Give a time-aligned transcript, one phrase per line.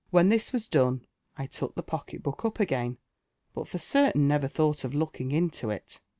[0.09, 1.05] When this was done,
[1.37, 2.97] I took the pocket book up again,
[3.53, 5.99] bul for certain never thought of looking into it.